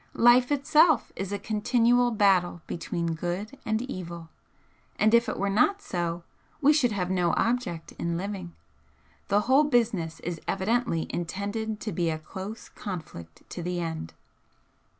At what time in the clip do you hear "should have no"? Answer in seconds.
6.73-7.35